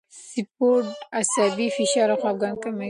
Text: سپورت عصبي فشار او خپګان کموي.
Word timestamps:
سپورت 0.29 0.87
عصبي 1.19 1.67
فشار 1.75 2.09
او 2.13 2.17
خپګان 2.21 2.53
کموي. 2.61 2.79